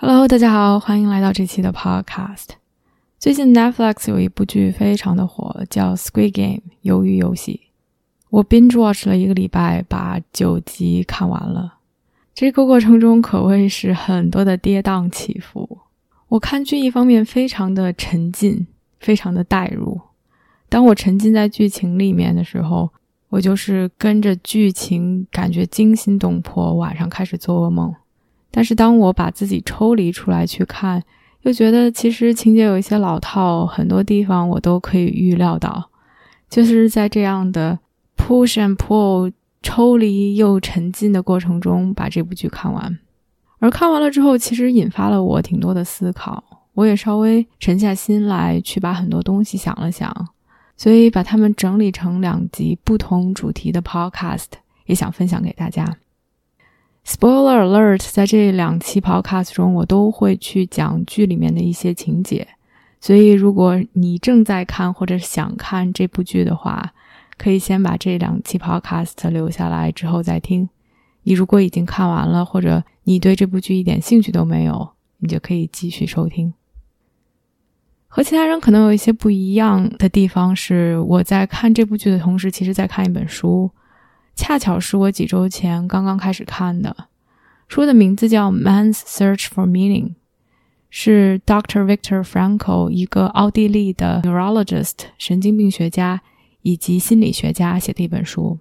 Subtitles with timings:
[0.00, 2.50] Hello，大家好，欢迎来到这期的 Podcast。
[3.18, 7.62] 最近 Netflix 有一部剧非常的火，叫《Squid Game》鱿鱼游戏。
[8.30, 11.78] 我 binge watch 了一个礼拜，把九集看完了。
[12.32, 15.78] 这个过程中可谓是很多的跌宕起伏。
[16.28, 18.68] 我看剧一方面非常的沉浸，
[19.00, 20.00] 非常的代入。
[20.68, 22.88] 当我沉浸在剧情里面的时候，
[23.30, 27.92] 我就是跟着剧情，感觉惊心动魄，晚上开始做噩梦。
[28.50, 31.02] 但是当我把自己抽离出来去看，
[31.42, 35.90] 又觉得其实情节有一些老套，很多地方我都可以预料到。
[36.48, 37.78] 就是在这样的
[38.16, 39.30] push and pull、
[39.62, 42.98] 抽离又沉浸的过程中，把这部剧看完。
[43.58, 50.10] 而看完了之后，其实引发了我挺多的思考，我也稍微沉下心来去把很多东西想了想，
[50.76, 54.46] 所以把它们整理成两集不同主题的 podcast，
[54.86, 55.98] 也想分享给大家。
[57.08, 62.46] Spoiler alert，在这两期 podcast 中，我都会去讲剧里面的一些情节，
[63.00, 66.92] 所以如果你正在看或者想看这部剧的话，
[67.38, 70.68] 可以先把这两期 podcast 留下来，之后再听。
[71.22, 76.52] 你如果已经看完了，或者你对这部剧一点兴趣都没有，你就可以继续收听。
[78.06, 83.70] 和其他人可能有一些不一样的地方是，我在看这部剧的同时，其实在看一本书。
[84.38, 87.08] 恰巧是我几周前刚刚开始看的，
[87.66, 90.10] 书的名字叫《Man's Search for Meaning》，
[90.90, 91.84] 是 Dr.
[91.84, 96.22] Victor Frankl 一个奥地利的 neurologist 神经病学家
[96.62, 98.60] 以及心理学家写的一本书。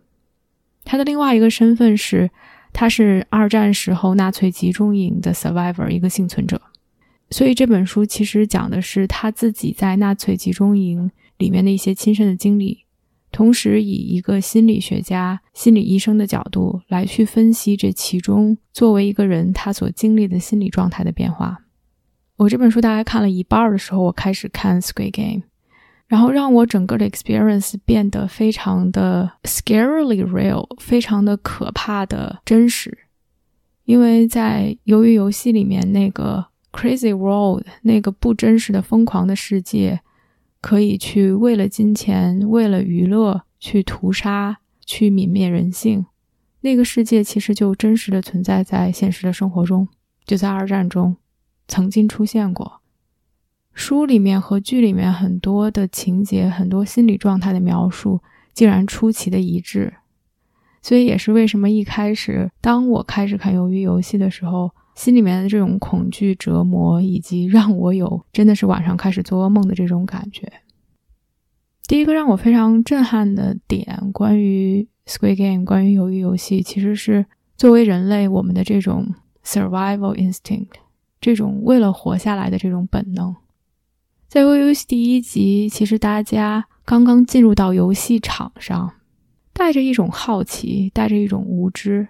[0.84, 2.32] 他的另外一个身份是，
[2.74, 6.60] 他是二战时候纳粹集中营的 survivor，一个幸存者。
[7.30, 12.87] 所以这本书其实讲的是他自己在纳粹集中营里面的一些亲身的经历。
[13.32, 21.60] 同时，以一个心理学家、心理医生的角度来去分析这其中作为一个人他所经历的心理状态的变化。
[22.38, 25.42] 我这本书大概看了一半的时候，我开始看《Squid Game》，
[26.08, 32.98] 然后让我整个的 experience 变得非常的 scarily real，非常的可怕的真实。
[33.84, 40.00] 因为在鱿鱼游戏里面那个 crazy world，那个不真实的疯狂的世界。
[40.60, 46.06] 可以去为了金钱、为了娱乐去屠杀、去泯灭人性，
[46.62, 49.88] 那个世界其实就真实的存在在现实的生活中，
[50.26, 51.16] 就在二战中
[51.68, 52.82] 曾经出现过。
[53.74, 58.22] 书里面和剧里面很多的情节、很多心理状态的描述，
[58.54, 59.94] 竟然出奇的一致，
[60.82, 64.72] 所以也是为什么一开始当我开始看《鱿鱼游戏》的时候。
[64.98, 70.52] 心里面的这种恐惧折磨，以及让我有真的是晚上开始做噩梦的这种感觉。
[71.88, 79.14] 第一个让我非常震撼的点，关于 Squid Game，关于鱿鱼游戏，其实是作为人类我们的这种
[79.46, 80.70] survival instinct，
[81.22, 83.36] 这种为了活下来的这种本能。
[84.28, 88.96] 在鱿鱼游戏第一集，其实大家刚刚进入到游戏场上，
[89.54, 92.08] 带着一种好奇，带着一种无知。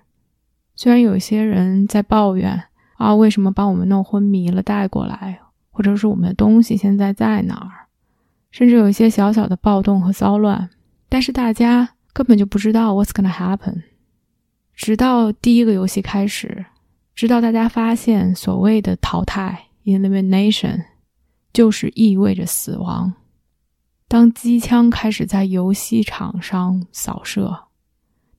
[0.73, 2.63] 虽然有些人在抱怨。
[2.97, 5.39] 啊，为什么把我们弄昏迷了带过来？
[5.69, 7.85] 或者是我们的东西现在在哪儿？
[8.49, 10.67] 甚至有一些小小的暴动和骚乱，
[11.07, 13.83] 但是大家根本就不知道 what's gonna happen。
[14.73, 16.65] 直到第一个游戏开始，
[17.13, 20.83] 直到大家发现所谓的淘汰 （elimination）
[21.53, 23.13] 就是意味着死亡。
[24.07, 27.65] 当机枪开始在游戏场上扫射，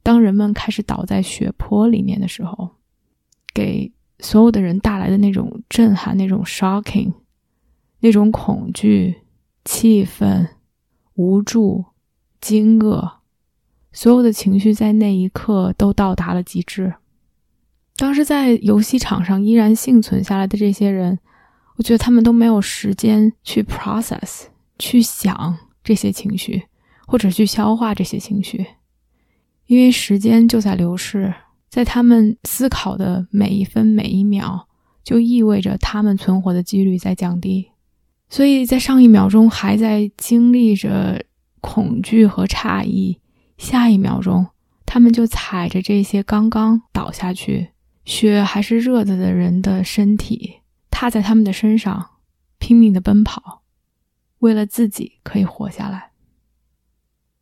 [0.02, 2.70] 当人们开始倒在血泊里面的时候，
[3.54, 3.92] 给。
[4.20, 7.12] 所有的人带来的那种震撼、那种 shocking、
[8.00, 9.22] 那种恐惧、
[9.64, 10.48] 气愤、
[11.14, 11.84] 无助、
[12.40, 13.18] 惊愕，
[13.92, 16.94] 所有的情绪在那一刻都到达了极致。
[17.96, 21.18] 当时在游戏场上依然幸存下来的这些人，
[21.76, 24.46] 我觉得他们都没有时间去 process、
[24.78, 26.64] 去想这些情绪，
[27.06, 28.66] 或者去消化这些情绪，
[29.66, 31.34] 因为时间就在流逝。
[31.68, 34.66] 在他们思考的每一分每一秒，
[35.04, 37.70] 就意味着他们存活的几率在降低。
[38.30, 41.24] 所以在上一秒钟还在经历着
[41.60, 43.20] 恐惧和诧异，
[43.56, 44.46] 下一秒钟
[44.84, 47.70] 他们就踩着这些刚刚倒下去、
[48.04, 50.60] 血还是热的的人的身体，
[50.90, 52.10] 踏在他们的身上，
[52.58, 53.62] 拼命的奔跑，
[54.38, 56.10] 为了自己可以活下来。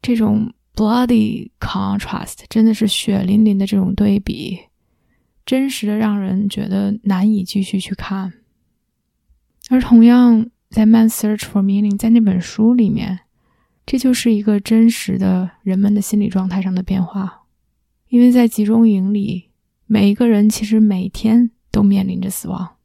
[0.03, 4.61] 这种 bloody contrast 真的是血淋淋的这种对比，
[5.47, 8.35] 真实的让人觉得难以继续去看。
[9.71, 13.21] 而同样，在《Man Search for Meaning》在那本书里面，
[13.87, 17.47] 这就是一个真实的人们的心理状态上的变化。
[18.09, 19.51] 因为在集中营里，
[19.87, 22.77] 每一个人其实每天都面临着死亡，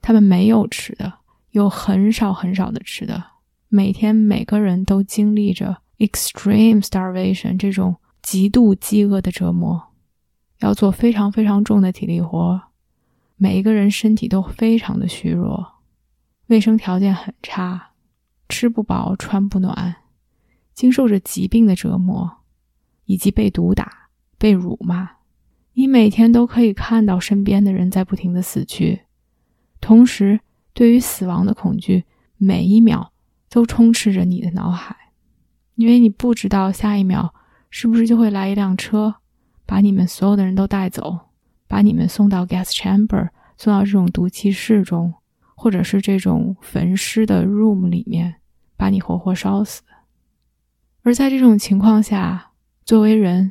[0.00, 1.12] 他们没有吃的，
[1.50, 3.22] 有很少很少的吃的，
[3.68, 5.81] 每天每个人都经历着。
[6.02, 9.80] Extreme starvation 这种极度饥饿的折磨，
[10.58, 12.60] 要做非常非常重的体力活，
[13.36, 15.74] 每一个人身体都非常的虚弱，
[16.48, 17.92] 卫生条件很差，
[18.48, 19.94] 吃不饱穿不暖，
[20.74, 22.38] 经受着疾病的折磨，
[23.04, 24.08] 以及被毒打、
[24.38, 25.08] 被辱骂。
[25.74, 29.02] 你每天都可以看到身边的人在不停的死去，
[29.80, 30.40] 同时
[30.74, 32.04] 对于死亡的恐惧，
[32.36, 33.12] 每一秒
[33.48, 34.96] 都充斥着你的脑海。
[35.82, 37.34] 因为你不知道下一秒
[37.68, 39.16] 是不是就会来一辆车，
[39.66, 41.18] 把你们所有的人都带走，
[41.66, 45.12] 把你们送到 gas chamber，送到这种毒气室中，
[45.56, 48.36] 或者是这种焚尸的 room 里面，
[48.76, 49.82] 把你活活烧死。
[51.02, 52.52] 而在这种情况下，
[52.84, 53.50] 作为人，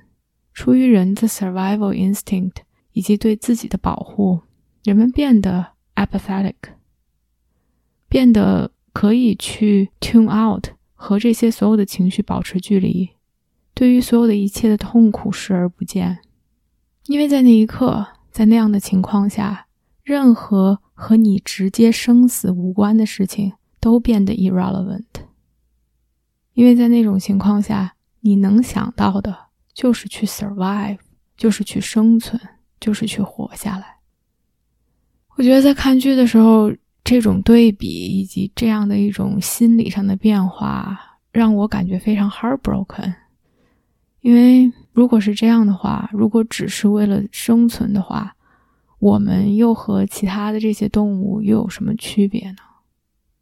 [0.54, 2.62] 出于人的 survival instinct
[2.94, 4.39] 以及对自己的保护，
[4.86, 6.56] 人们变得 apathetic，
[8.07, 10.69] 变得可以去 tune out。
[11.01, 13.09] 和这些所有的情绪保持距离，
[13.74, 16.19] 对于所有的一切的痛苦视而不见，
[17.07, 19.65] 因为在那一刻，在那样的情况下，
[20.03, 25.25] 任何和你直接生死无关的事情都变得 irrelevant。
[26.53, 29.36] 因为在那种情况下，你能想到的
[29.74, 31.00] 就是去 survive，
[31.36, 32.39] 就是去生存，
[32.80, 33.98] 就是去活下来。
[35.36, 36.71] 我觉得在看剧的时候。
[37.03, 41.00] 这种对比以及这样的一种心理上的变化，
[41.31, 43.13] 让我感觉非常 heartbroken。
[44.21, 48.36] 因为如果是这样的话，如果只是为了生存的话，
[49.00, 52.57] 我们又和其他的这些动物又有什么区别呢？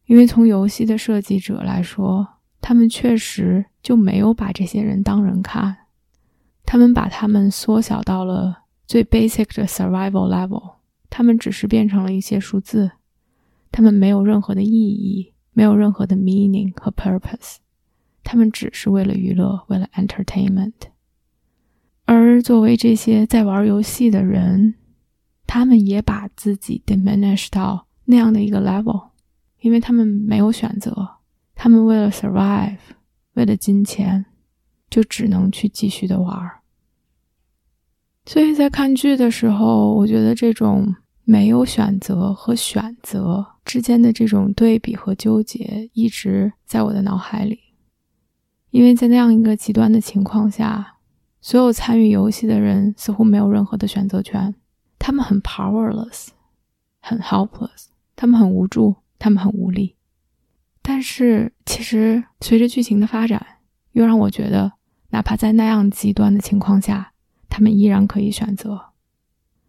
[0.05, 2.25] 因为从游戏的设计者来说，
[2.61, 5.75] 他们确实就没有把这些人当人看，
[6.65, 10.75] 他们把他们缩小到了最 basic 的 survival level，
[11.09, 12.89] 他们只是变成了一些数字。
[13.71, 17.57] 他们没有任何的意义，没有任何的 meaning 和 purpose，
[18.23, 20.73] 他们只是为了娱乐，为了 entertainment。
[22.05, 24.73] 而作为这些在玩游戏的人，
[25.45, 29.09] 他们也把自己 diminish 到那样的一个 level，
[29.61, 31.17] 因为他们没有选择，
[31.53, 32.79] 他们为了 survive，
[33.33, 34.25] 为了金钱，
[34.89, 36.35] 就只能去继续的玩。
[38.25, 40.95] 所以在看剧的时候，我觉得这种。
[41.29, 47.59] 没有选择和选择之间的这种对比和纠结，一直在我的脑海里。
[48.71, 50.95] 因为在那样一个极端的情况下，
[51.39, 54.55] 所有参与游戏的人似乎没有任何的选择权，
[54.97, 56.29] 他们很 powerless，
[56.99, 59.97] 很 helpless，他们很无助，他们很无力。
[60.81, 63.45] 但是，其实随着剧情的发展，
[63.91, 64.71] 又让我觉得，
[65.11, 67.13] 哪怕在那样极端的情况下，
[67.47, 68.93] 他们依然可以选择，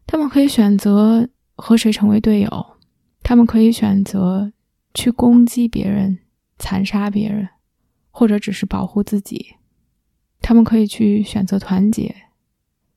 [0.07, 1.29] 他们可以选择。
[1.61, 2.67] 和谁成为队友？
[3.23, 4.53] 他们可以选择
[4.95, 6.19] 去攻击别人、
[6.59, 7.49] 残杀别人，
[8.11, 9.55] 或者只是保护自己。
[10.41, 12.15] 他们可以去选择团结，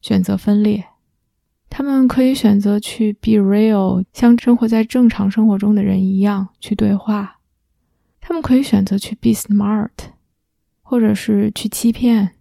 [0.02, 0.86] 选择分裂。
[1.70, 7.40] 他们可以选择去 be real，像生活在正常生活中的人一样去对话。
[8.22, 9.92] 他们可以选择去 be smart，
[10.82, 12.32] 或者是去欺骗，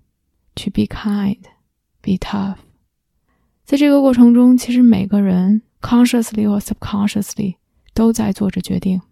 [0.54, 2.58] 去 be kind，be tough。
[3.64, 5.62] 在这个过程中，其实每个人。
[5.82, 7.56] Consciously 或 subconsciously
[7.92, 9.02] 都在做着决定，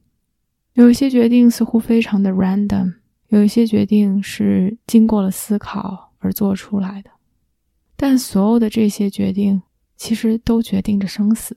[0.72, 2.94] 有一些决定似乎非常的 random，
[3.28, 7.10] 有一些决定是经过了思考而做出来的，
[7.96, 9.62] 但所有的这些决定
[9.96, 11.56] 其实都决定着生死。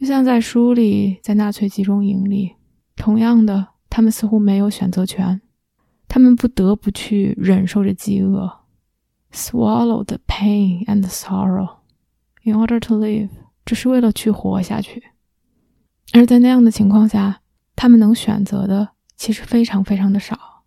[0.00, 2.54] 就像在书里，在纳粹集中营里，
[2.96, 5.42] 同样的，他们似乎没有选择权，
[6.08, 8.60] 他们不得不去忍受着饥饿
[9.30, 11.76] ，swallow the pain and the sorrow
[12.42, 13.28] in order to live。
[13.70, 15.00] 只是为了去活下去，
[16.12, 17.40] 而在那样的情况下，
[17.76, 20.64] 他们能选择的其实非常非常的少，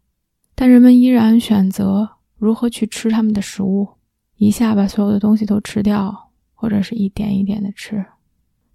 [0.55, 3.89] 但人们依然选择如何去吃他们的食物，
[4.37, 8.05] 一下把所有的东西都吃掉，或者是一点一点的吃。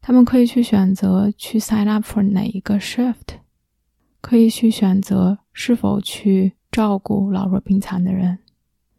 [0.02, 3.38] 他们可以去选择去 sign up for 哪一个 shift，
[4.20, 8.40] 可以去选择是否去照顾老弱病残的人，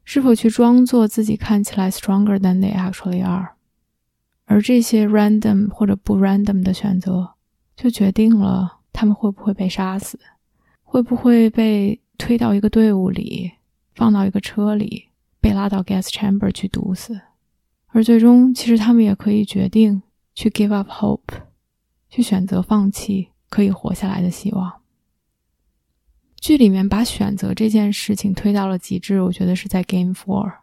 [0.03, 3.49] 是否去装作自己看起来 stronger than they actually are。
[4.51, 7.35] 而这些 random 或者不 random 的选择，
[7.75, 10.19] 就决定了他们会不会被杀死，
[10.81, 13.51] 会不会被推到一个队伍里，
[13.93, 17.21] 放到一个车里，被拉到 gas chamber 去毒死。
[17.89, 20.01] 而最终，其实他们也可以决定
[20.33, 21.43] 去 give up hope，
[22.09, 24.81] 去选择放弃可以活下来的希望。
[26.41, 30.53] 剧里面把选择这件事情推到了极致，我觉得是在 Game Four。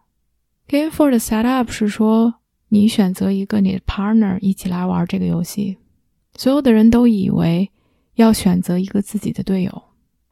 [0.66, 2.34] Game Four 的 set up 是说，
[2.68, 5.78] 你选择一个你的 partner 一起来玩这个游戏，
[6.34, 7.70] 所有的人都以为
[8.14, 9.82] 要选择一个自己的队友，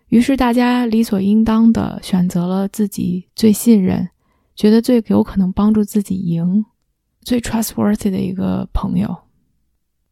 [0.09, 4.09] 于是大家理所应当的选择了自己最信任、
[4.55, 6.65] 觉得最有可能帮助自己赢。
[7.23, 9.17] 最 trustworthy 的一个朋友，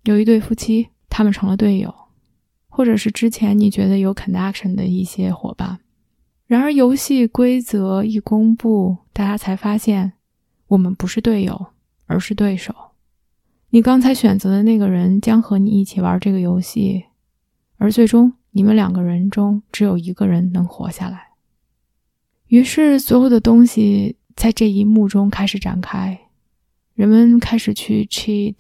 [0.04, 1.94] 有一对夫妻，他们成了队友，
[2.68, 5.80] 或者是之前你觉得有 connection 的一些伙伴。
[6.46, 10.14] 然而，游戏规则一公布，大家才发现，
[10.68, 11.66] 我们不是队友，
[12.12, 12.74] 而是对手。
[13.70, 17.06] 你刚才选择的那个人将和你一起玩这个游戏，
[17.78, 21.28] 而最终你们两个人中只有一个人能活下来。
[22.48, 26.20] 于是，所有的东西在这一幕中开始展开。
[26.92, 28.56] 人们开始去 cheat，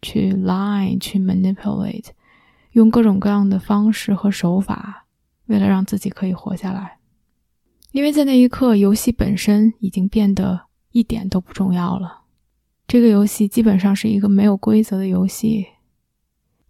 [0.00, 2.06] 去 lie，去 manipulate，
[2.72, 5.04] 用各种各样的方式和手法，
[5.44, 6.96] 为了让自己可以活下来。
[7.92, 12.23] 因为在那一刻，游戏本身已经变得一点都不重要了。
[12.86, 15.66] 这个游戏基本上是一个没有规则的游戏。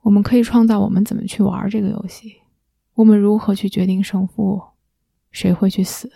[0.02, 2.34] 我们可以创造我们怎么去玩这个游戏，
[2.94, 4.62] 我们如何去决定胜负，
[5.30, 6.12] 谁会去死。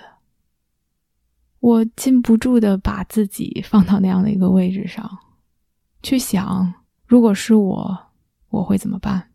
[1.60, 5.18] 我禁不住的把自己放到那样的一个位置上，
[6.02, 6.74] 去想，
[7.06, 7.98] 如果是我，
[8.50, 9.30] 我会怎么办？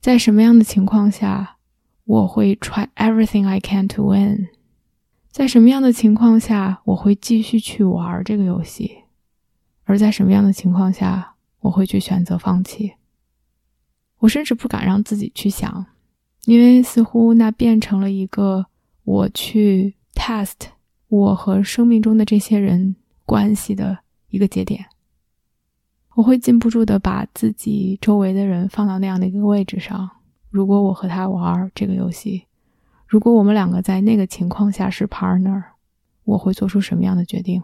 [0.00, 1.56] 在什么样的情况下，
[2.04, 4.48] 我会 try everything I can to win？
[5.30, 9.01] 在什么样的情况下，我会继续去玩这个游戏？
[9.84, 12.94] 而在什么样的情况下，我会去选择放弃？
[14.18, 15.86] 我甚至不敢让自己去想，
[16.44, 18.66] 因为似乎那变成了一个
[19.04, 20.54] 我去 test。
[21.08, 22.96] 我和生命中的这些人
[23.26, 23.98] 关系的
[24.30, 24.86] 一个节点，
[26.14, 30.08] 我会禁不住的把自己周围的人放到那样的一个位置上。
[30.48, 32.46] 如果我和他玩这个游戏，
[33.06, 35.62] 如果我们两个在那个情况下是 partner，
[36.24, 37.62] 我会做出什么样的决定？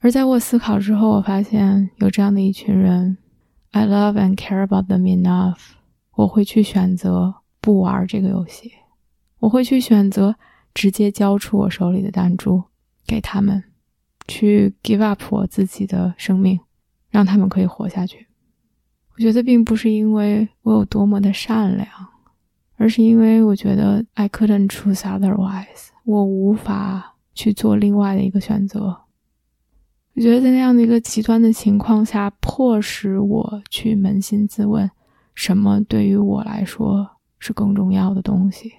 [0.00, 3.16] 而在我思考之后，我发现有这样的一群人
[3.70, 5.58] ，I love and care about them enough，
[6.16, 8.72] 我会去选择不玩这个游戏，
[9.38, 10.36] 我会去选择。
[10.72, 12.62] 直接交出我手里的弹珠
[13.04, 13.64] 给他们，
[14.28, 16.60] 去 give up 我自己的生命，
[17.10, 18.28] 让他们可以活下去。
[19.16, 21.88] 我觉得并不是因为我有多么的善良，
[22.76, 28.99] 而是因为我觉得 I couldn't choose otherwise，我无法去做另外的一个选择。
[30.14, 34.90] 我觉得在那样的一个极端的情况下，迫使我去扪心自问：
[35.34, 38.72] 什么对于我来说是更重要的东西？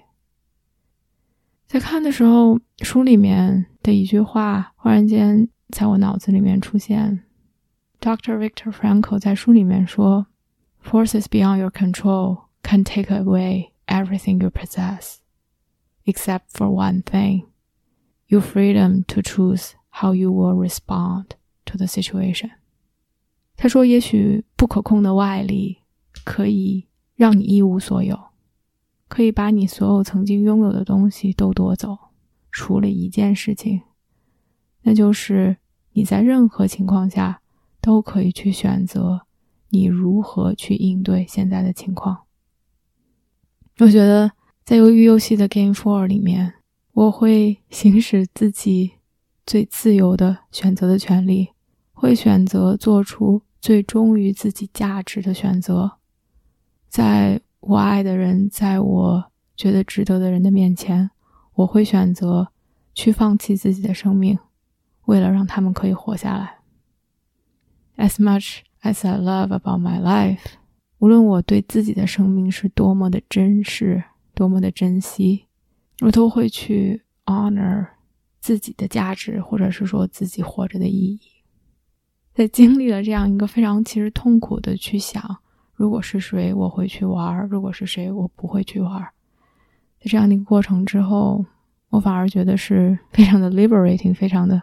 [1.66, 7.24] 在看的时候，书里面的一句话忽然间在我脑子里面出现。
[7.98, 8.36] Dr.
[8.36, 10.26] Victor Frankl 在书里面说
[10.84, 15.16] ：“Forces beyond your control can take away everything you possess,
[16.04, 17.46] except for one thing:
[18.26, 21.26] your freedom to choose how you will respond
[21.64, 22.50] to the situation。”
[23.56, 25.78] 他说：“也许不可控的外力
[26.24, 28.18] 可以让你一无所有。”
[29.08, 31.98] 可以把你所有曾经拥有的东西都夺走，
[32.50, 33.82] 除了一件事情，
[34.80, 35.58] 那就是
[35.92, 37.42] 你在任何情况下
[37.82, 39.26] 都可以去选择
[39.68, 42.22] 你如何去应对现在的情况。
[43.80, 44.32] 我觉得
[44.64, 46.54] 在鱿鱼游戏的 Game Four 里面，
[46.92, 48.92] 我会行使自己
[49.52, 51.50] 最自由的选择的权利，
[51.92, 55.98] 会选择做出最忠于自己价值的选择，
[56.88, 57.42] 在。
[57.60, 61.10] 我爱的人，在我觉得值得的人的面前，
[61.56, 62.48] 我会选择
[62.94, 64.38] 去放弃自己的生命，
[65.04, 66.60] 为了让他们可以活下来。
[67.98, 70.54] As much as I love about my life，
[70.98, 74.02] 无论我对自己的生命是多么的珍视，
[74.34, 75.44] 多么的珍惜，
[76.00, 77.88] 我都会去 honor
[78.42, 81.20] 自己的价值，或者是说自己活着的意义。
[82.34, 85.38] 在经历了这样一个非常其实痛苦的去想。
[85.74, 89.00] 如果是谁，我会去玩；如果是谁，我不会去玩。
[90.00, 91.44] 在这样的一个过程之后，
[91.90, 94.60] 我反而觉得是非常的 liberating，非常的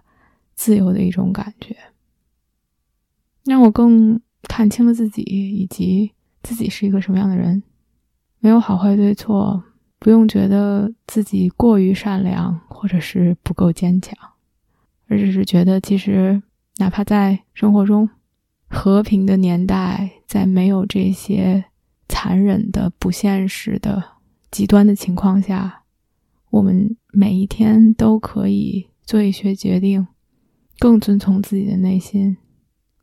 [0.55, 1.77] 自由的一种感觉，
[3.45, 6.11] 让我更看清了自己，以及
[6.43, 7.63] 自己是一个什么样的人。
[8.39, 9.63] 没有好坏对错，
[9.99, 14.17] 不用觉得自己过于善良，或者是不够坚强，
[15.07, 16.41] 而只是觉得，其实
[16.77, 18.09] 哪怕在生活中。
[18.71, 21.65] 和平的年代，在没有这些
[22.07, 24.03] 残忍的、不现实的、
[24.51, 25.83] 极端的情况下，
[26.51, 30.05] 我们每一天都可以做一些决定，
[30.77, 32.37] 更遵从自己的内心，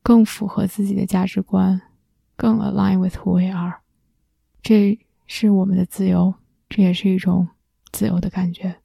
[0.05, 1.83] 更符合自己的价值观，
[2.37, 3.81] 更 align with who we are。
[4.62, 6.33] 这是我们的自由，
[6.68, 7.49] 这也是一种
[7.92, 8.76] 自由的感觉。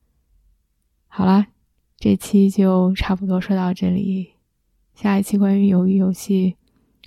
[1.07, 1.47] 好啦，
[1.97, 4.33] 这期就差不多说到这里。
[4.93, 6.55] 下一期关于鱿鱼游戏，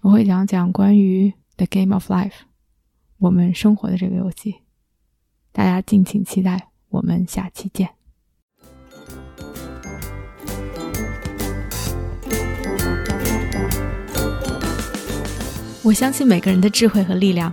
[0.02, 2.40] 我会讲讲关于 The Game of Life，
[3.18, 4.56] 我们生活的这个游戏。
[5.52, 7.90] 大家敬请期待，我们下期见。
[15.84, 17.52] 我相信每个人的智慧和力量。